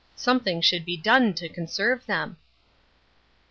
Something 0.15 0.61
should 0.61 0.83
be 0.83 0.97
done 0.97 1.35
to 1.35 1.47
conserve 1.47 2.07
them. 2.07 2.37